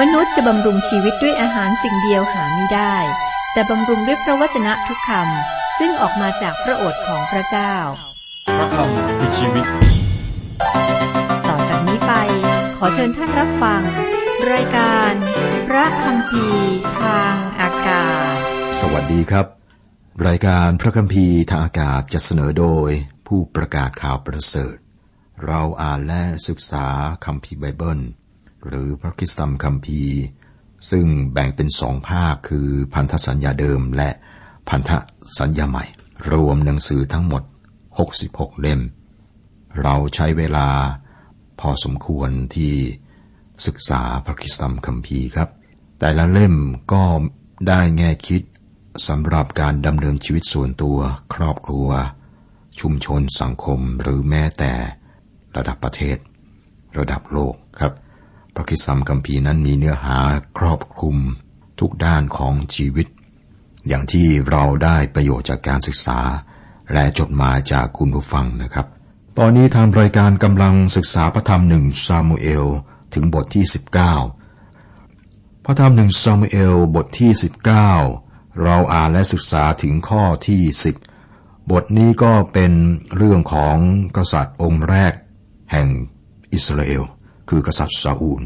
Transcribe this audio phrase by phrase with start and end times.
[0.00, 2.96] มนุษย์จะบำรุงชีวิตด้วยอาหารสิ่งเดียวหาไม่ได้
[3.52, 7.74] แต่บำรุงด้วยพระวจนะทุกคำซึ่งออกมาจากพระโอษฐ์ของพระเจ้า
[8.56, 9.66] พระคำคือชีวิต
[11.48, 12.12] ต่อจากนี้ไป
[12.76, 13.82] ขอเชิญท่านรับฟัง
[14.52, 15.12] รายการ
[15.68, 16.46] พระคำพี
[17.00, 18.36] ทางอากาศ
[18.80, 19.46] สวัสดีครับ
[20.26, 22.90] รายการพระคัมภีร์ทางอากาศจะเสนอโดย
[23.26, 24.76] ผู้ประกาศข่าวประเสริฐ
[25.46, 26.86] เราอ่านและศึกษา
[27.24, 28.00] คัมภีร์ไบเบิล
[28.68, 30.16] หรือพระคิสตธรรมคัมภีร์
[30.90, 34.10] ซึ่งแบ่งเป็นสองภาคคือพันธสัญญาเดิมและ
[34.68, 34.90] พันธ
[35.38, 35.84] สัญญาใหม่
[36.32, 37.42] รวมหนังสือทั้งหมด
[38.02, 38.80] 66 เล่ม
[39.82, 40.68] เราใช้เวลา
[41.60, 42.74] พอสมควรที่
[43.66, 45.48] ศึกษาพระคิสตธรรมคัมภีร์ครับ
[45.98, 46.56] แต่ละเล่ม
[46.92, 47.02] ก็
[47.68, 48.42] ได้แง่คิด
[49.08, 50.98] สำหรับการดำเนินชีวิตส่วนตัว
[51.34, 51.88] ครอบครัว
[52.80, 54.72] ชุมชนสังคมหรือแม้แต่
[55.56, 56.18] ระดับประเทศ
[56.98, 57.92] ระดับโลกครับ
[58.56, 60.18] พระคริสตธรรมคัมภีร์นั้นมีเนื้อหา
[60.58, 61.16] ครอบคลุม
[61.80, 63.06] ทุกด้านของชีวิต
[63.88, 66.20] อย่างที่เราได้ประโยชน์จากการศึกษา
[66.92, 68.86] และจดหมายจากคุณผู้ฟังนะครับ
[69.38, 72.66] ตอนนี้ทางรายการกำลังศึกษาพระธรรมหนึ่งซามูเอล
[73.14, 73.64] ถึงบทที่
[74.44, 77.30] 19 พระธรรมหนึ่งซามูเอลบทที่
[77.96, 80.62] 19 เราอ่านและศึกษาถึงข้อที่
[81.16, 82.72] 10 บทนี้ก็เป็น
[83.16, 83.76] เรื่องของ
[84.16, 85.12] กษัตริย์องค์แรก
[85.72, 85.88] แห่ง
[86.52, 87.02] อิสราเอล
[87.48, 88.42] คือกษัตริย์ซาอูล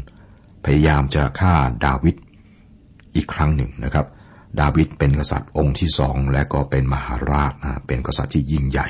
[0.65, 1.53] พยายามจะฆ่า
[1.85, 2.15] ดาวิด
[3.15, 4.05] อีกครั้งหนึ่งนะครับ
[4.59, 8.87] ดาวิดเป็นกษัตริย์องค์ที่สองและก็เป็นมหาราชนะเป็นกษัตริย์ที่ยิ่งใหญ่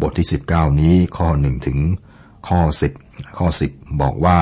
[0.00, 1.78] บทที่ 19 นี้ข้อหนึ่งถึง
[2.48, 2.60] ข้อ
[3.00, 4.38] 10 ข้อ 10 บอกว่า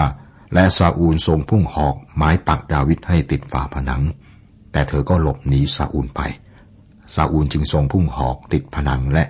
[0.54, 4.02] และซาอูลทรงพุ่งหอกไม้ปักดาวิดให้ติดฝาผนัง
[4.72, 6.20] แต่เธอก็หลบหนีซาอูลไป
[7.14, 9.24] ซาอูลจึงทรงพุ่งหอกติดผนังและ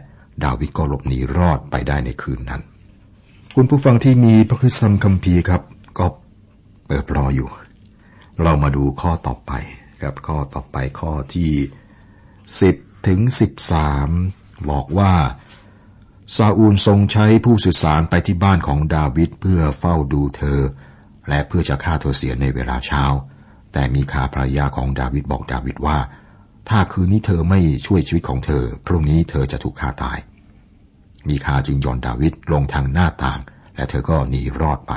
[0.44, 2.62] ดาวิดก็หลบหนีรอดไปได้ในคืนนั้น
[3.58, 5.62] คุณผู้ฟังที่มีพระคุณธรรมคัมภีร์ครับ
[5.98, 6.06] ก็
[6.86, 7.48] เปิดรออยู่
[8.42, 9.52] เรามาดูข้อต่อไป
[10.02, 11.52] ครับ ข้อต่อไปข้อที่
[12.30, 13.20] 10ถึง
[13.94, 15.12] 13บอกว่า
[16.36, 20.60] ซาอูลทรงใช้ผู้สื่อสารไปที่บ้านของดาวิดเพื่อเฝ้าดูเธอ
[21.28, 23.04] และเพื่อจะฆ่าเธอเสียในเวลาเช้า
[23.72, 25.98] แต่มีขาภรรยาของดาวิดบอกดาวิดว่า
[26.68, 30.18] ถ้าคืนนี้เธอไม่ช่วยชีวิตของเธอ พรุ่งนี้เธอจะถูกฆ่าตาย
[31.28, 33.40] มีคาจึงยอนดาวิดลงทางหน้าต่าง
[33.74, 34.92] และเธอก็หนีรอดไป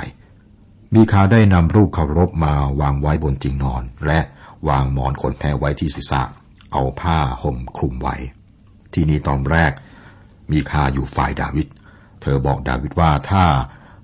[0.94, 4.20] มีคาได้นำรูปเคารพมาวางไว้บนเตียงนอน และ
[4.68, 6.22] วางหมอนขนแพรไว้ที่ศีรษะ
[6.72, 8.16] เอาผ้าห่มคลุมไว้
[8.92, 9.72] ที่นี้ตอนแรก
[10.52, 11.66] มีคาอยู่ฝ่ายดาวิด
[12.22, 13.44] เธอบอกดาวิดว่าถ้า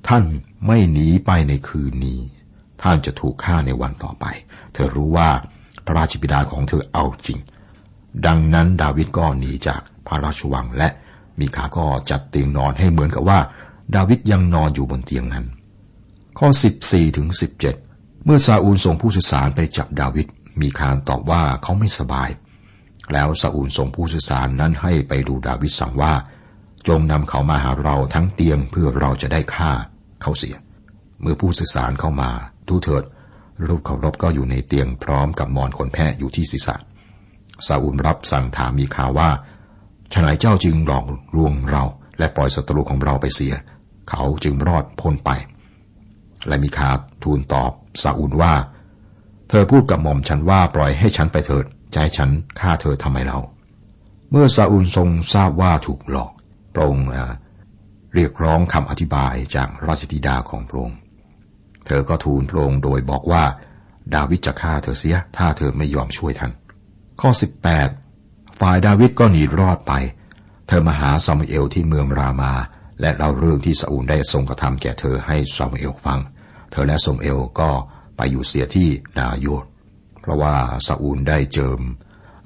[0.08, 0.24] ท่าน
[0.66, 2.18] ไม่หนีไปในคืนนี้
[2.82, 4.24] ท่านจะถูกฆ่าในวันต่อไป
[4.72, 5.30] เธอรู้ว่า
[5.84, 7.38] พระราชบิดาของเธอเอาจริง
[8.26, 10.88] ดังนั้นดาวิดก็หนีจากพระราชวังและ
[11.40, 13.38] มีคาก็จัดเตียงนอนให้เหมือนกับว่า
[13.94, 15.46] ดาวิดยังนอนอยู่บนเตียงนั้น
[16.38, 16.48] ข้อ
[16.82, 17.28] 14ถึง
[17.76, 20.26] 17 เมื่อซาอูลส่งผู้สื่อสารไปจับดาวิด
[20.60, 22.30] มีคารตอบว่าเขาไม่สบาย
[23.12, 26.12] แล้วซาอูลส่งผู้สื่อสารนั้นให้ไปดูดาวิดสั่งว่า
[26.88, 29.72] จงนำเขามาหาเราทั้งเตียงเพื่อเราจะได้ฆ่า
[30.22, 30.56] เขาเสีย
[31.20, 32.30] เมื่อผู้สื่อสารเข้ามา
[32.68, 33.04] ดูเถิด
[33.66, 36.76] รูปเคารพก็อยู่ในเตียงพร้อมกับมอนขนแพะอยู่ที่ศีรษะ
[37.66, 39.28] ซาอูลรับสั่งถามมีข่าว่า
[40.12, 41.04] ฉนัยเจ้าจึงหลอก
[41.36, 41.84] ลวงเรา
[42.18, 43.54] และปล่อยศัตรูของเราไปเสีย
[44.10, 45.30] เขาจึงรอดพ้นไป
[46.48, 46.90] และมีคา
[47.24, 47.72] ทูลตอบ
[48.02, 48.52] ซาอูลว่า
[49.48, 53.38] เธอพูดกับหม่อมฉันว่าปล่อยให้ฉันไปเถิดจะให้ฉันฆ่าเธอทำไมเรา
[54.30, 56.32] เมื่อซาอูลทรงทราบว่าถูกหลอก
[56.74, 57.06] พระองค์
[58.14, 60.98] เรียกร้องคำอธิบายจากราชธิดาของพระองค์
[61.86, 63.44] เธอก็ทูลพระองค์โดยบอกว่า
[64.14, 66.52] ดาวิดจะฆ่าเธอเสีย ถ้าเธอไม่ยอมช่วยท่าน
[67.20, 67.30] ข้อ
[67.70, 68.03] 18
[68.60, 69.92] ฝ่ายดาวิดก็หนีรอดไป
[70.68, 72.52] เธอมาหาซามูเอลที่เมืองรามา
[73.00, 76.18] และเล่าเรื่องที่ซาอูลได้ทรงกระทำแก่เธอให้ซามูเอลฟัง
[76.70, 77.70] เธอและซามูเอลก็
[78.16, 78.88] ไปอยู่เสียที่
[79.18, 79.64] นาโยด
[80.20, 80.54] เพราะว่า
[80.86, 81.80] ซาอูลได้เจิม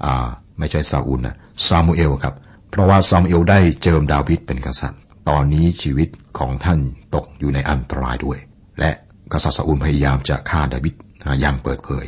[0.03, 0.27] อ่า
[0.57, 1.35] ไม่ใช่ซาอูลนะ
[1.67, 2.35] ซามูเอลครับ
[2.69, 6.09] เพราะว่าซามูเอลได้เจิมดาวิดเป็นกษัตริย์ ตอนนี้ชีวิต
[6.39, 6.79] ของท่าน
[7.15, 8.39] ตกอยู่ในอันตรายด้วย
[8.79, 8.91] และ
[9.31, 10.93] กษัตริย์ซาอูลพยายามจะฆ่าดาวิด
[11.41, 12.05] อย่างเปิดเผย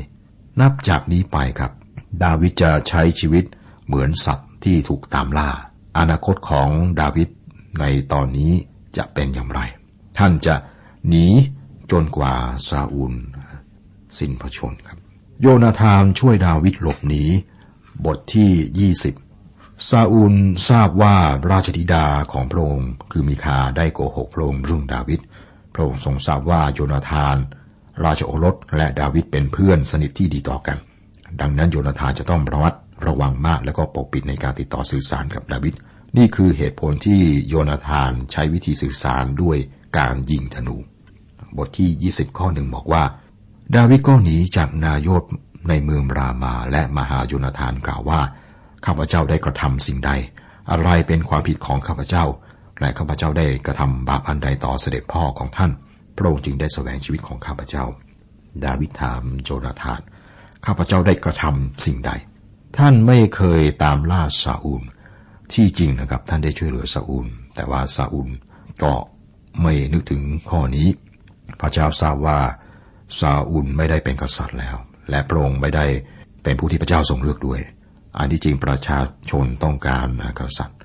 [0.62, 1.72] นับจากนี้ไปครับ
[2.24, 3.46] ดาวิดจะใช้ชีวิต
[3.92, 5.50] เหมือนสัตว์ที่ถูกตามล่า
[5.98, 7.30] อนาคตของดาวิด
[7.80, 8.52] ในตอนนี้
[8.98, 9.60] จะเป็นอย่างไร
[10.18, 10.56] ท่านจะ
[11.08, 11.28] หนี
[11.92, 12.34] จนกว่า
[12.68, 13.14] ซาอูล
[14.18, 14.98] สิ้นพระชนครับ
[15.42, 17.24] โยนาธานช่วยดาวิดหลบหนี
[18.06, 18.92] บทที่
[19.40, 20.34] 20 ซาอูล
[20.70, 21.16] ทราบว่า
[21.52, 25.20] ราชธิดาของพระองค์คือมีคาได้โกหกพระองค์เรื่องดาวิด
[25.74, 27.38] พระองค์ทรงทราบว่าโยนาธาน
[28.04, 30.78] ราชโอรสและดาวิดเป็นเพื่อนสนิทที่ดีต่อกัน
[31.42, 32.74] ดังนั้นโยนาธานจะต้องระมัด
[33.08, 35.74] ระวังมากและก็ปกปิดในการติดต่อสื่อสารกับดาวิด
[36.18, 39.58] นี่คือเหตุผลที่โยนาธานใช้วิธีสื่อสารด้วย
[39.98, 40.78] การยิงธนู
[41.58, 43.04] บทที่ 20 ข้อหนึ่งบอกว่า
[43.76, 45.24] ดาวิดก็หนีจากนายศ
[45.70, 48.22] ในเมืองรามาและมหาโยนาธานกล่าวว่า
[48.86, 50.12] ข้าพเจ้าได้กระทำสิ่งใด
[50.72, 52.26] อะไรเป็นความผิดของข้าพเจ้า
[52.80, 55.72] และข้าพเจ้าได้กระทำบาปอันใดต่อเสด็จพ่อของท่าน
[56.16, 57.84] พระองค์จึงได้สแสวงชีวิตของข้าพเจ้า
[58.66, 60.02] ดาวิดถามโยนาธาน
[60.66, 62.12] ข้าพเจ้าได้กระทำสิ่งใด
[62.78, 64.84] ท่านไม่เคยตามล่าซาอูล
[65.54, 68.30] ที่จริงนะครับ ท่านได้ช่วยเหลือซาอูลแต่ว่าซาอูล
[68.84, 68.94] ก็
[69.62, 70.88] ไม่นึกถึงข้อนี้
[71.62, 72.40] พระเจ้าทราบว่า
[73.20, 74.76] ซาอูลไม่ได้เป็นกษัตริย์แล้ว
[75.10, 75.86] และพระองค์ไม่ได้
[76.44, 77.62] เป็นผู้ที่พระเจ้าทรงเลือกด้วย
[78.18, 80.08] อันที่จริงประชาชนต้องการ
[80.40, 80.80] กษัตริย์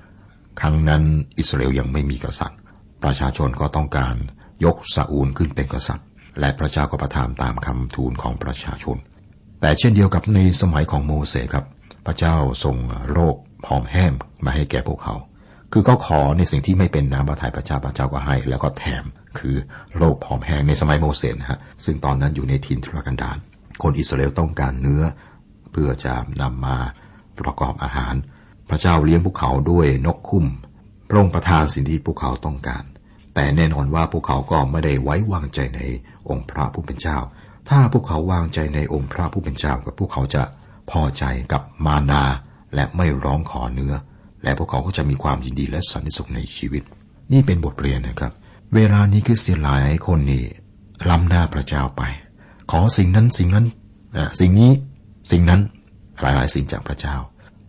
[0.59, 1.03] ครั้งนั้น
[1.37, 2.59] อิสราเอลยังไม่มีกษัตริย์
[3.03, 4.15] ประชาชนก็ต้องการ
[4.65, 6.07] ยกซาอูลขึ้นเป็นกษัตริย์
[6.39, 8.97] และพระเจ้าก็ประทานตามคำทูลของประชาชน
[9.61, 11.65] แต่เช่นเดียวกับในสมัยของโมเสสครับ
[12.07, 12.77] พระเจ้าส่ง
[13.11, 14.11] โรคผอมแห้ง
[14.45, 15.15] มาให้แก่พวกเขา
[15.71, 19.05] คือเขาขอในสิ่งที่ไม่เป็นน้ำพระทัยพระเจ้าพระเจ้าก็ให้ แล้วก็แถม
[19.39, 19.55] คือ
[19.97, 23.37] โรคผอมแห้งในสมัยโมเสสนะฮะซึ่งตอนนั้นอยู่ในทินทุรกันดาร
[23.83, 25.03] คนอิสราเอลต้องการเนื้อ
[25.71, 26.77] เพื่อจะนำมา
[27.39, 28.13] ประกอบอาหาร
[28.69, 30.45] พระเจ้าเลี้ยงพวกเขาด้วยนกคุ้ม
[31.09, 32.83] พระองค์ประทานสิ่งที่พวกเขาต้องการ
[33.35, 35.81] แต่แน่นอนว่าพวกเขาก็ไม่ได้ไว้วางใจใน
[36.29, 37.17] องค์พระผู้เป็นเจ้า
[37.69, 40.43] ถ้าพวกเขาวางใจในองค์พระผู้เป็นเจ้ากับพวกเขาจะ
[40.89, 42.23] พอใจกับมานา
[42.75, 43.93] และไม่ร้องขอเนื้อ
[44.43, 46.83] และพวกเขาก็จะมีความยินดีและสันติสุขในชีวิต
[47.31, 48.33] นี่เป็นบทเรียนนะครับ
[48.75, 50.43] เวลานี้คือเสียหลายคนนี่
[51.09, 52.03] ล้ำหน้าพระเจ้าไป
[52.71, 53.65] ขอสิ่งนั้นสิ่งนั้น
[54.39, 54.71] สิ่งนี้
[55.31, 55.61] สิ่งนั้น
[56.21, 57.15] หลายๆ สิ่งจากพระเจ้า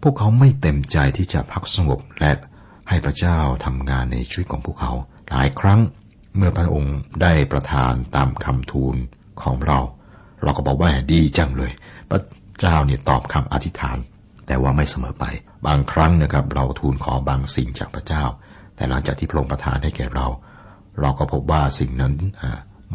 [0.03, 2.33] พวกเขาไม่เต็มใจที่จะพักสงบและ
[2.89, 4.93] ให้พระเจ้าทำงานในชีวิตของพวกเขา
[5.31, 5.81] หลายครั้ง
[6.37, 8.97] เมื่อพระองค์ได้ประทานตามคำทูล
[9.43, 9.79] ของเรา
[10.43, 11.73] เราก็บอกว่าดีจังเลย
[12.09, 12.21] พระ
[12.61, 13.99] เจ้าเนี่ยตอบคำอธิษฐาน
[14.47, 15.25] แต่ว่าไม่เสมอไป
[15.67, 18.25] บางครั้งนะครับ เราทูลขอบางสิ่งจากพระเจ้า
[18.77, 20.27] แต่หลังจากที่พระองค์ประทานให้แก่เรา
[21.01, 22.15] เราก็พบว่าสิ่งนั้น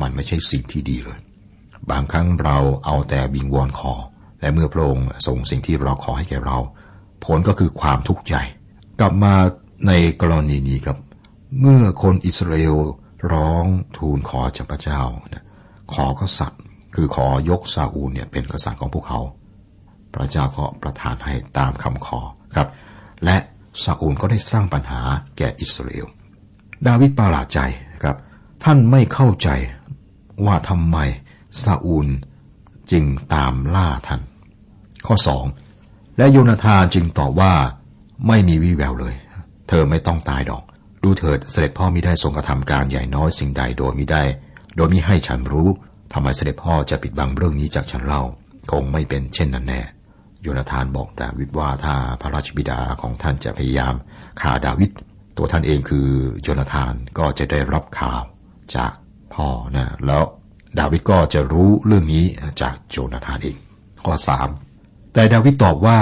[0.02, 1.20] มันไม่ใช่สิ่งที่ดีเลย
[1.92, 3.94] บางครั้งเราเอาแต่บิงวอนขอ
[4.40, 6.58] และเมื่อพระองค์ส่งสิ่งที่เราขอให้แก่เรา
[7.26, 8.36] ผลก็คือความทุกข์ใจ
[9.00, 9.34] กลับมา
[9.88, 10.98] ในกรณีนี้ครับ
[11.60, 12.76] เมื่อคนอิสราเอล
[13.34, 13.66] ร้อง
[13.98, 15.02] ทูลขอจากพระเจ้า
[15.94, 16.62] ขอกษัตริย์
[16.96, 19.20] คือขอยกซาอูลเนี่ยเป็นกษัตริย์ของพวกเขา
[20.14, 22.20] พระเจ้าก็ประทานให้ตามคำขอ
[22.56, 22.68] ครับ
[23.26, 23.38] และ
[23.84, 25.02] ซาอูลก็ได้สร้างปัญหา
[25.38, 26.08] แก่อิสราเอล
[26.88, 27.60] ดาวิดประหลาดใจ
[28.04, 28.18] ครับ
[28.64, 29.50] ท่านไม่เข้าใจ
[30.46, 30.98] ว่าทำไม
[31.64, 32.08] ซาอูล
[32.92, 34.22] จึงตามล่าท่าน
[35.08, 35.46] ข้อสอง
[36.18, 37.54] และโยนาธานจึงตอบว่า
[38.28, 39.16] ไม่มีวี่แววเลย
[39.68, 40.64] เธอไม่ต้องตายดอก
[41.04, 44.24] ดูเถิดเสด็จพ่อมิได้ทรงกระทำการใหญ่น้อยสิ่งใดโดยมิได้
[44.76, 45.70] โดยมิให้ฉันรู้
[46.14, 48.24] ทำไมเสด็จพ่อจะปิดบังเรื่องนี้จากฉันเล่า
[48.72, 49.82] คงไม่เป็นเช่นนั้นแน่
[50.44, 53.94] โยนาธานบอกดาวิดว่าถ้าพระราชบิดาของท่านจะพยายาม
[54.42, 54.92] ฆ่าดาวิด
[55.38, 56.08] ตัวท่านเองคือ
[56.42, 58.22] โยนาธานก็จะได้รับข่าว
[58.76, 58.94] จาก
[59.34, 60.24] พ่อนะแล้ว
[60.80, 62.26] ดาวิดก็จะรู้เรื่องนี้
[62.62, 63.58] จากโจนาธานเอง
[64.04, 64.50] ข้อสาม
[65.14, 66.00] แต่ดาวิดตอบว่า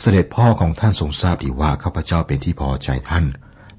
[0.00, 3.24] เสด็จพ่อของท่านทรงทราบดีว่าข้าพเจ้าเป็นที่พอใจท่าน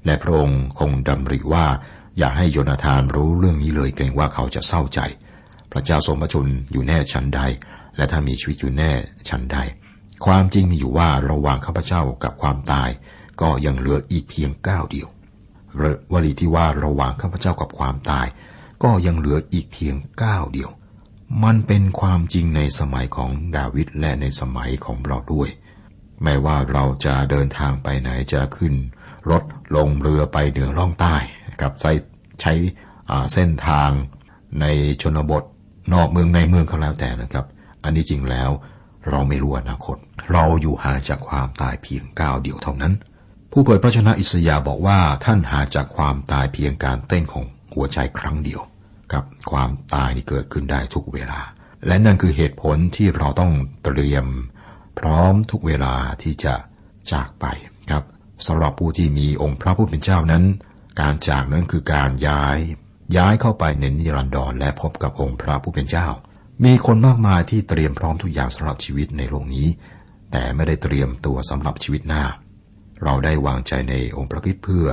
[0.04, 1.66] และพระองค์คงดำริว่า
[2.18, 5.00] อย่าให้โยนาธานรู้เรื่องนี้เลยเกรงว่าเขาจะเศร้าใจ
[5.72, 7.40] พระเจ้าทรงพระชนอยู่แน่ชั้นใด
[7.96, 8.90] และถ้ามีชีวิตอยู่แน่
[9.28, 9.58] ชั้นใด
[10.24, 12.90] ความจริงมีอยู่ว่าระหว่างข้าพเจ้ากับความตาย
[13.40, 15.08] ก็ยังเหลืออีกเพียงก้าวเดียว
[16.12, 18.26] วลีที่ว่าระหว่างข้าพเจ้ากับความตาย
[18.82, 20.70] ก็ยังเหลืออีกเพียงก้าวเดียว
[21.44, 25.48] มันเป็นความจริงในสมัยของดาวิดและในสมัยของเราด้วย
[26.22, 28.74] ไม่ว่าเราจะเดินทางไปไหนจะขึ้น
[29.30, 29.42] รถ
[29.76, 31.16] ลงเรือไปเหนือล่องใต้
[31.60, 31.92] กับใช้
[32.40, 32.52] ใช้
[33.32, 33.90] เส้นทาง
[34.60, 34.64] ใน
[35.02, 35.42] ชนบท
[35.92, 37.46] นอกเมืองในเมืองก็แล้วแต่นะครับ
[37.84, 38.50] อันนี้จริงแล้ว
[39.08, 39.96] เราไม่รู้อนาคต
[40.30, 42.92] เราอยู่ห่างจากความตายเพียงก้าวเดียวเท่านั้น
[43.52, 47.44] ผู้เผยพระชนะอิสยาบอกว่าท่านห่างจากความตายเพียงการเต้นของ
[47.74, 48.62] หัวใจครั้งเดียว
[49.12, 51.40] กับความตายที่เกิดขึ้นได้ทุกเวลา
[51.86, 53.52] และนั่นคือเหตุผลที่เราต้อง
[53.84, 54.26] เตรียม
[54.98, 56.54] พร้อมทุกเวลาที่จะ
[57.12, 57.44] จากไป
[57.90, 58.04] ครับ
[58.46, 60.44] สำหรับผู้ที่มีองค์พระผู้เป็นเจ้านั้น
[61.00, 62.58] การจากนั้นคือการย้าย
[63.16, 66.06] ย้ายเข้าไปในนิรันดรและพบกับองค์พระผู้เป็นเจ้า
[66.64, 69.66] มีคนมากมายที่เตรียมพร้อมทุกอย่างสำหรับชีวิตในโลกนี้
[70.32, 72.24] แต่ไม่ได้เตรียมตัวสำหรับชีวิตหน้า
[73.04, 74.86] เราได้วางใจในองค์พระคิดเพื่อ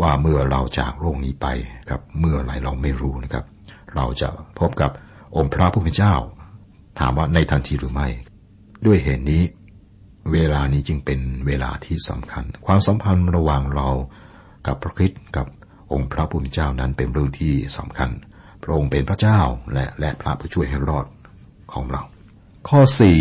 [0.00, 1.46] ว่าเมื่อเราจากโลกนี้ไป
[1.88, 3.44] ครับเมื่อไรเราไม่รู้นะครับ
[3.94, 4.90] เราจะพบกับ
[5.36, 6.14] องค์พระผู้เป็นเจ้า
[6.98, 8.08] ถามว่าในทันทีหรือไม่
[8.86, 9.42] ด้วยเหตุนนี้
[10.32, 13.88] เวลานี้จึงเป็นเวลาที่สำคัญ ความสัมพันธ์ระหว่างเรา
[14.66, 15.46] กับพระคิดกับ
[15.92, 18.10] องค์พระผู้เป็นเจ้านั้นเป็นเรื่องที่สำคัญ
[18.68, 19.40] ระองค์เป็นพระเจ้า
[19.72, 21.06] และและพระผู้ช่วยให้รอด
[21.72, 22.02] ของเรา
[22.68, 23.18] ข้อสี่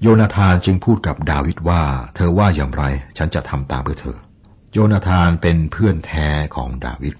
[0.00, 1.82] โยนาธานจึงพูดกับดาวิดว่า
[2.14, 2.84] เธอว่าอย่างไร
[3.18, 4.18] ฉันจะทำตามเพื่อเธอ
[4.72, 7.14] โยนาธานเป็นเพื่อนแท้ของดาวิด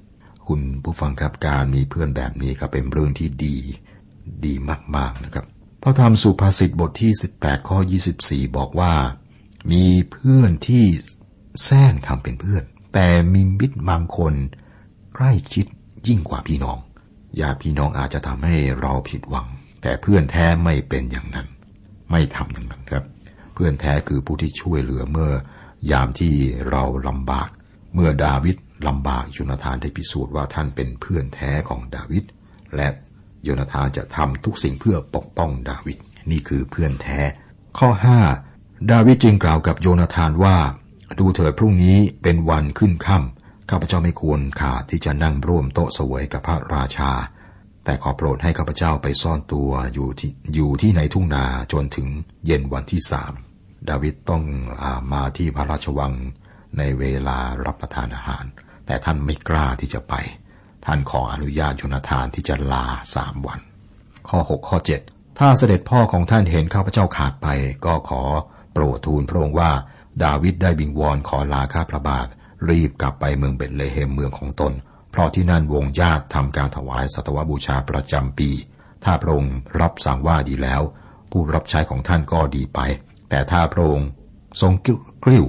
[0.47, 3.57] คุณผู้ฟังครับการมีเพื่อนแบบนี้ก็เป็นเรื่องที่ดี
[4.45, 4.55] ดี
[4.97, 5.45] มากๆนะครับ
[5.83, 7.79] พระธรรมสุภาษิตบทที่ 18 ข้อ
[8.17, 8.93] 24 บอกว่า
[9.73, 10.85] มีเพื่อนที่
[11.65, 12.63] แซงทำเป็นเพื่อน
[12.95, 14.35] แต่มีมิตรบางคน
[15.15, 15.67] ใกล้ชิด
[16.07, 16.79] ยิ่งกว่าพี่น้อง
[17.41, 19.47] ญาติพี่น้องอาจจะทำให้เราผิดหวัง
[19.83, 21.47] แต่เพื่อนแท้ไม่เป็นอย่างนั้น
[22.11, 23.05] ไม่ทำอย่างนั้นครับ
[23.55, 25.31] เพื่อนแท้คือผู้ที่ช่วยเหลือเมื่อ
[25.91, 26.35] ยามที่
[26.71, 27.49] เราลำบาก
[27.95, 28.57] เมื่อดาวิด
[28.89, 32.25] ลำบากโยนาธานได้พิสูจน์ว่าท่านเป็นเพื่อนแท้ของดาวิด
[32.77, 32.89] และ
[33.43, 35.99] โยนาธานจะทำทุกสิ่งเพื่อปกป้องดาวิด
[36.31, 37.21] นี่คือเพื่อนแท้
[37.79, 37.89] ข้อ
[38.41, 40.57] 5 ดาวิดจึงกล่าวกับโยนาธานว่า
[41.19, 43.42] ดูเถิดพรุ่งนี้เป็นวันขึ้นค่ำ
[43.75, 47.13] ข้าพเจ้าไม่ควรขาดที่จะนั่งร่วมโต๊ะสวยกับพระราชา
[47.85, 52.09] แต่ขอโปรดให้ข้าพเจ้าไปซ่อนตัวอยู่ที่อยู่ที่ในทุ่งนาจนถึง
[52.47, 53.33] เย็นวันที่สาม
[53.89, 54.43] ดาวิดต้อง
[54.83, 56.13] อามาที่พระราชวัง
[56.79, 58.45] ในเวลารับประทานอาหาร
[58.87, 60.15] แต่ท่านไม่กล้าที่จะไป
[60.85, 63.61] ท่านขออนุญาตโยนาธานที่จะลาสามวัน
[64.29, 67.49] ข้อ 6 ข้อ 7 ถ้าเสด็จพ่อของท่านเห็นข้าพเจ้าขาดไป
[67.87, 68.23] ก็ขอ
[68.73, 69.71] โปรดทูลพระองค์ว่า
[70.25, 72.29] ดาวิดได้บิงวอนขอลาข้าพระบาท
[72.69, 74.73] รีบกลับไปเมืองเบตเลเฮมเมืองของตน
[75.11, 78.51] เพราะที่นั่นวงญาติทำการถวายสัตวบูชาประจำปี
[79.05, 80.83] ถ้าพระองค์รับสั่งว่าดีแล้ว
[81.31, 82.81] ผู้รับใช้ของท่านก็ดีไป
[83.31, 84.09] แต่ถ้าพระองค์
[84.61, 84.73] ทรง
[85.25, 85.47] กริ้ว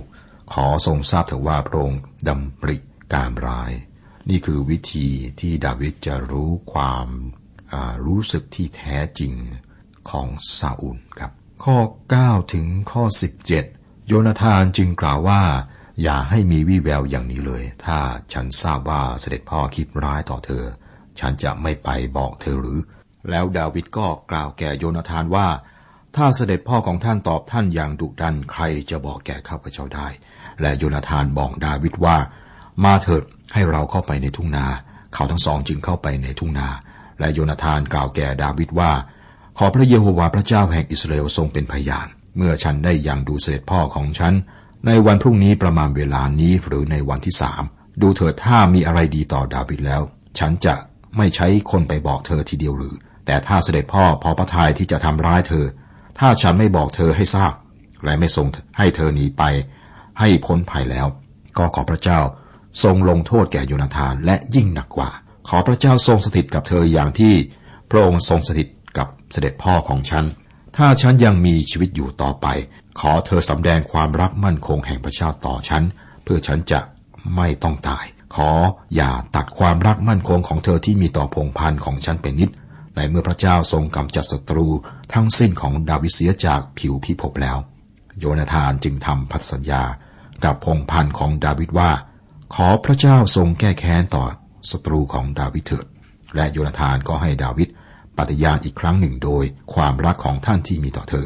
[0.53, 2.77] ขอทรงทราบเถิดว่าพระองค์ดำริ
[3.13, 3.71] การร้าย
[4.29, 5.07] นี่คือวิธี
[5.39, 7.07] ที่ดาวิดจะรู้ความ
[8.05, 9.33] รู้สึกที่แท้จริง
[10.09, 10.27] ของ
[10.57, 11.31] ซาอุลครับ
[11.63, 11.77] ข้อ
[12.15, 13.03] 9 ถึงข้อ
[13.55, 15.41] 17 โยนาธานจึงกล่าวว่า
[16.01, 17.99] อย่าให้มีวี่แววอย่างนี้เลย ถ้า
[18.33, 20.65] ฉันทราบว่าเสด็จพ่อคิดร้ายต่อเธอ
[21.19, 22.79] ฉันจะไม่ไปบอกเธอหรือ
[23.29, 25.47] แล้วดาวิดก็กล่าวแก่โยนาธานว่า
[26.15, 30.07] ถ้าเสด็จพ่อของท่านตอบท่านอย่างดุดันใครจะบอกแก่ข้าพเจ้าได้
[30.61, 32.17] และโยนาธานบอกดาวิดว่า
[32.83, 33.23] มาเถิด
[33.53, 34.65] ให้เราเข้าไปในทุ่งนา
[35.13, 36.69] เขาทั้งสองจึงเข้าไปในทุ่งนา
[37.19, 38.91] และโยนาธานกล่าวแก่ดาวิดว่า
[39.57, 42.07] ขอพระเยโฮวาห์พระเจ้าแห่งอิสราเอลทรงเป็นพยาน
[42.37, 44.33] เมื่อฉันได้ยังดูเสด็จพ่อของฉัน
[44.87, 47.63] ในวันพรุ่งนี้ประมาณเวลานี้หรือในวันที่สาม
[48.01, 50.01] ดูเถิดถ้ามีอะไรดีต่อดาวิดแล้ว
[50.39, 50.75] ฉันจะ
[51.17, 55.65] ไม่ใช้คนไปบอกเธอทีเดียวหรือ แต่ถ้าเสด็จพ่อพอพระทัยที่จะทำร้ายเธอ
[56.19, 57.53] ถ้าฉันไม่บอกเธอให้ทราบ
[58.03, 58.47] และไม่ทรง
[58.77, 59.43] ให้เธอหนีไป
[60.19, 61.07] ให้พ้นภัยแล้ว
[61.57, 62.19] ก็ขอพระเจ้า
[62.83, 65.09] ทรงลงโทษแก่โยนาธานและยิ่งหนักกว่า
[65.47, 67.33] ขอพระเจ้าทรงสถิตกับเธออย่างที่
[67.89, 70.25] พระองค์ทรงสถิตกับเสด็จพ่อของฉัน
[70.77, 72.47] ถ้าฉันยังมีชีวิตอยู่ต่อไป
[72.99, 75.83] ขอเธอสำแดงความรักมั่นคงแห่งพระเจ้าต่อฉัน
[76.23, 76.79] เพื่อฉันจะ
[77.35, 78.51] ไม่ต้องตาย ขอ
[78.95, 82.49] อย่าตัดความรักมั่นคงของเธอที่มีต่อพงพันธ์ของฉันเป็นนิด
[82.95, 84.67] ในเมื่อพระเจ้าทรงกำจัดศัตรู
[85.13, 87.57] ทั้งสิ้นของดาวิเสียจากผิวพิภพแล้ว
[88.19, 89.83] โยนาธานจึงทำพันสัญญา
[90.43, 91.91] กับพงพันธ์ของดาวิดว่า
[92.55, 94.25] ขอพระเจ้าทรงแก้แค้นต่อ
[94.71, 95.85] ศัตรูของดาวิดเถิด
[96.35, 97.69] และโยนาธานก็ให้ดาวิด
[98.17, 101.25] ปฏิญาณอีกครั้งหนึ่งโดยความรักของท่านที่มีต่อเธอ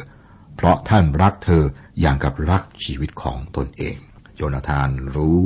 [0.57, 1.63] เพราะท่านรักเธอ
[1.99, 3.95] อย่างกับรักชีวิตของตนเอง
[4.35, 5.41] โยนาธานรู้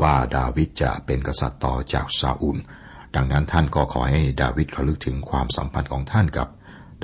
[0.00, 2.58] ว่าดาวิดจะเป็นกษัตริย์ต่อจากซาอุล
[3.14, 6.48] ดังนั้นท่านก็ขอให้ดาวิดระลึกถึงความสัมพันธ์ของท่านกับ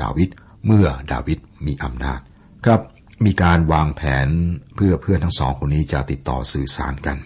[0.02, 0.28] ดาวิด
[0.66, 2.20] เมื่อดาวิดมีอำนาจ
[2.66, 2.80] ครับ
[3.24, 4.28] มีการวางแผน
[4.76, 7.16] เพื่อเพื่อนทั้งสองคนนี้จะติดต่อสื่อสารกัน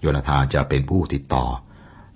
[0.00, 1.44] โยนาธานจะเป็นผู้ติดต่อ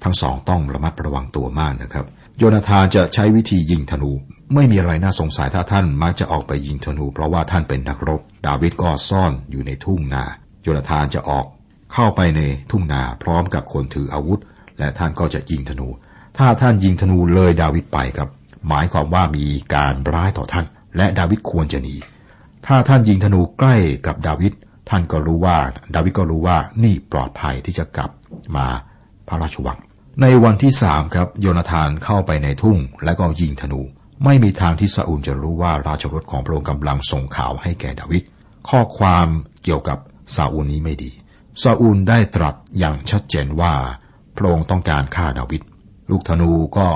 [0.05, 2.07] ทั้งสองต้องระมัดระวังตัวมากนะครับ
[2.39, 4.13] โยนาธานจะใช้วิธียิงธนู
[4.55, 10.25] ไม่มีอะไรน่าสงสัยถ้าท่านมักจะออกไปยิงธนูเพราะว่าท่านเป็นนักรบ ดาวิดก็ซ่อนอยู่ในทุ่งนา
[10.63, 11.47] โยนาธานจะออก
[11.93, 14.41] เข้าไปในทุ่งนาพร้อมกับคนถืออาวุธ
[14.79, 15.89] และท่านก็จะยิงธนู
[16.39, 18.29] ถ้าท่านยิงธนูเลยดาวิดไปครับ
[18.69, 21.95] หมายความว่ามีการร้ายต่อท่าน และดาวิดควรจะหนี
[22.67, 23.77] ถ้าท่านยิงธนูใกล้
[24.07, 24.53] กับดาวิด
[24.91, 25.57] ท่านก็รู้ว่า
[25.95, 28.11] ดาวิดก็รู้ว่านี่ปลอดภัยที่จะกลับ
[28.57, 28.67] มา
[29.29, 29.79] พระราชวัง
[30.23, 33.81] ในวันที่สามครับ โยนาธานเข้าไปในทุ่งและก็ยิงธนู
[34.25, 38.23] ไม่มีทางที่ซาอูลจะรู้ว่าราชรถของพระองค์กำลังส่งข่าวให้แก่ดาวิด
[38.69, 39.27] ข้อความ
[39.65, 39.99] เกี่ยวกับ
[40.37, 41.11] ซาอูลนี้ไม่ดี
[41.63, 43.73] ซาอูลได้ตรัสอย่างชัดเจนว่า
[44.37, 45.63] พระองค์ต้องการฆ่าดาวิด
[46.11, 46.89] ลูกธนูก็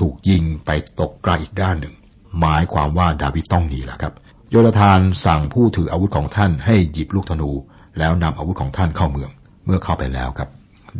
[0.00, 0.70] ถูกยิงไป
[1.00, 1.94] ตกไกลอีกด้านหนึ่ง
[2.40, 4.14] หมายความว่าดาวิดต้องหนีแหละครับ
[4.50, 7.50] โยนาธานสั่งผู้ถืออาวุธของท่านให้หยิบลูกธนู
[7.98, 9.30] แล้วนำอาวุธของท่านเข้าเมือง
[9.64, 10.48] เมื่อเข้าไปแล้วครับ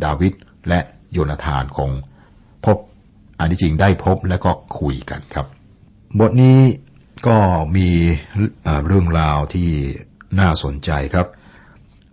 [0.03, 0.33] ดาวิด
[0.67, 0.79] และ
[1.11, 1.91] โยนาธานคง
[2.65, 2.77] พบ
[3.39, 5.45] อันที่จริงได้พบและก็คุยกันครับ
[6.19, 6.59] บทนี้
[7.27, 7.37] ก็
[7.75, 7.89] มี
[8.85, 9.69] เรื่องราวที่
[10.39, 11.27] น่าสนใจครับ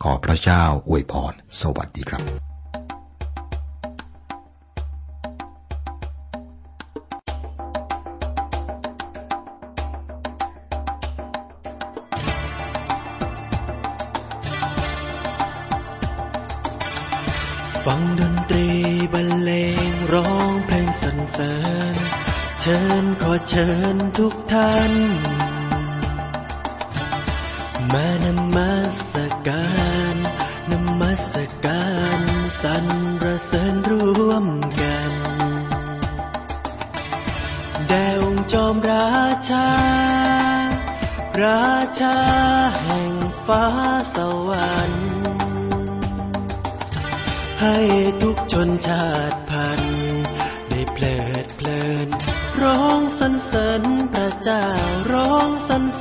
[0.03, 2.23] ขอพระเจ้าอวยพร สวัสดีครับ
[17.89, 18.69] ฟังดนตรี
[19.13, 19.51] บรรเล
[19.89, 20.74] งร้องเพลง
[21.05, 21.55] สรรเสริ
[21.95, 21.97] ญ
[22.61, 24.93] เชิญขอเชิญทุกท่าน
[27.93, 28.75] มานมั
[29.11, 29.13] ส
[29.49, 29.67] กา
[30.15, 30.17] ร
[30.71, 31.33] นมัส
[31.65, 31.85] กา
[32.19, 32.21] ร
[32.63, 32.87] สรร
[33.47, 34.47] เสริญร่วม
[34.81, 35.13] กัน
[37.89, 39.19] แด่องค์จอมรา
[39.51, 39.69] ชา
[41.43, 42.19] ราชา
[42.85, 43.15] แห่ง
[43.47, 43.67] ฟ้า
[44.15, 44.17] ส
[44.49, 45.07] วรรค์
[47.61, 47.77] ให้
[48.23, 49.44] ทุกชนชาติ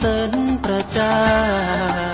[0.04, 0.34] สรรเสริญ
[0.64, 2.13] ประจา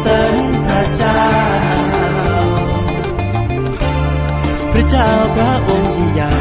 [0.00, 1.20] เสริญพระเจ้า
[4.72, 6.32] พระเจ้าพระองค์ยิ่งใหญ่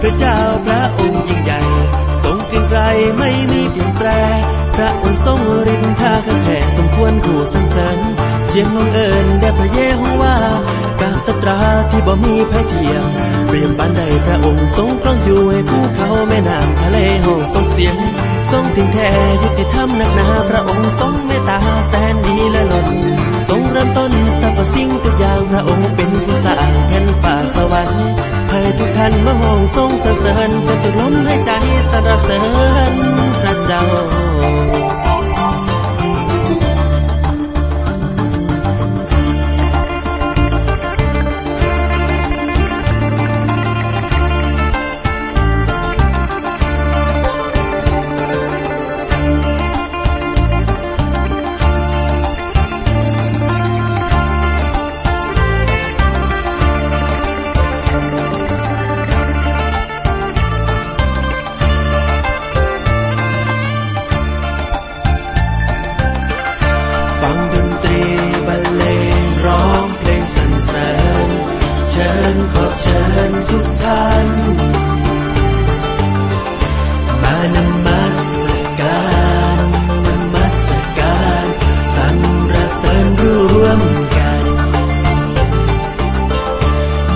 [0.00, 1.60] พระเจ้าพระองค์ยิ่งใหญ่
[2.22, 2.78] ทรงเกรียงไร
[3.18, 4.08] ไม่มีเปลี่ยนแปล
[4.76, 5.40] พระองค์ทรง
[5.74, 7.98] ฤทธิ์ท่าข้าแผ่สมควรขู่สรรเสริญ
[8.48, 10.36] เสียงของเอิญแด่พระเยโฮวา
[11.00, 13.04] กาสตราที่บ่มีภัยเทียม
[13.46, 17.96] เปรียมปานใดพระองค์ทรงครองอยู่ให้ภูเขาแม่น้ำทะเลห้องทรงเสียง
[18.52, 19.10] ทรงถึงแท้
[19.42, 21.58] ยุติธรรมนักหนาพระองค์ทรงเมตตา
[21.88, 22.88] แสนดีและหล่น
[23.48, 28.02] ทรงเริ่มต้นสรรพสิ่งทุกอย่างพระองค์เป็นผู้สร้างแผ่นฟ้าสวรรค์
[28.50, 31.50] ให้ทุกท่านมาห้องทรงสรรเสริญจนตุกลมให้ใจ
[31.90, 32.40] สรรเสริ
[32.90, 32.94] ญ
[33.42, 33.82] พระเจ้า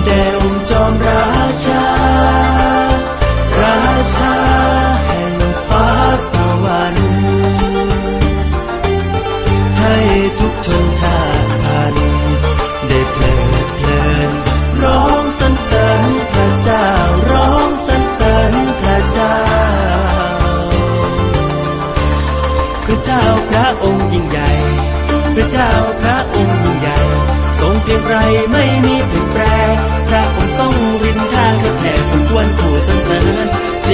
[0.05, 0.42] แ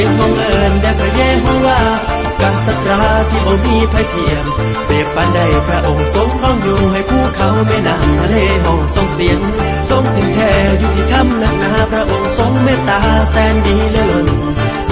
[0.10, 1.80] เสียงของเอิญแด่พระเยโฮวา
[2.42, 4.46] กาสตราที่บ่มีภัยเทียม
[4.86, 9.40] เปรียบปานใดพระองค์ทรงครองอยู่ให้ภูเขาแม่น้ำทะเลห้องทรงเสียง
[9.90, 14.28] ทรงถึงแท้ยุติธรรมนักหนาพระองค์ทรงเมตตาแสนดีเลือล้น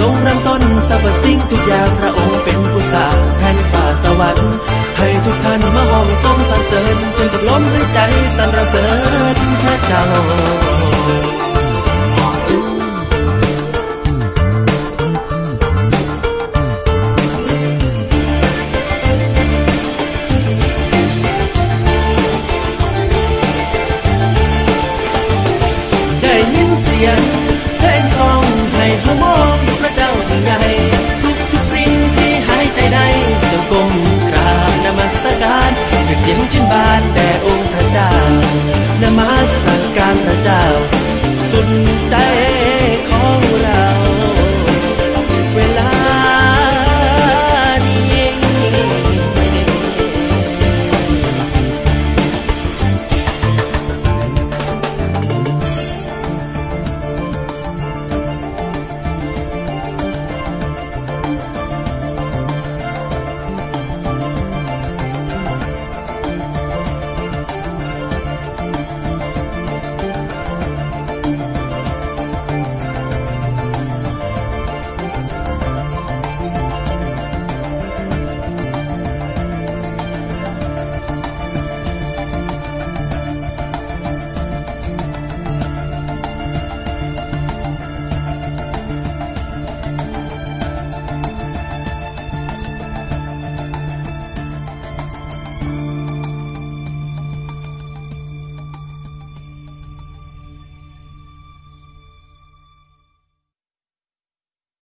[0.02, 4.54] รงนำต้นสรรพสิ่งทุกอย่างพระองค์เป็นผู้สร้างแผ่นฟ้าสวรรค์
[4.98, 7.98] ให้ทุกท่านมาห้องทรงสรรเสริญจนกับล้มหายใจ
[8.36, 8.86] สรรเสริ
[9.34, 10.04] ญพระเจ้า